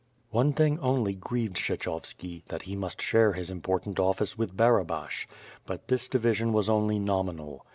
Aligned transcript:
One 0.31 0.51
thing 0.51 0.79
only 0.79 1.13
grieved 1.13 1.57
Ksheehovski, 1.57 2.41
that 2.47 2.63
he 2.63 2.75
must 2.75 2.99
share 3.03 3.33
his 3.33 3.51
important 3.51 3.97
oflice 3.99 4.35
with 4.35 4.57
Barabash, 4.57 5.27
but 5.67 5.89
this 5.89 6.07
division 6.07 6.53
was 6.53 6.67
only 6.71 6.97
nominal. 6.97 7.67